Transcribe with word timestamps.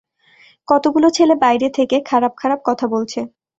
কতগুলো 0.67 1.07
ছেলে 1.09 1.33
বাইরে 1.43 1.67
থেকে, 1.77 1.97
খারাপ 2.09 2.33
খারাপ 2.37 2.59
কথা 2.65 2.85
বলছে। 2.87 3.19